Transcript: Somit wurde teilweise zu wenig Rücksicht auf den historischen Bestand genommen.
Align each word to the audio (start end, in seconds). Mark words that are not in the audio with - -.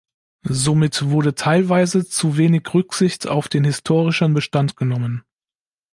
Somit 0.49 1.11
wurde 1.11 1.35
teilweise 1.35 2.07
zu 2.09 2.35
wenig 2.35 2.73
Rücksicht 2.73 3.27
auf 3.27 3.49
den 3.49 3.63
historischen 3.63 4.33
Bestand 4.33 4.75
genommen. 4.75 5.23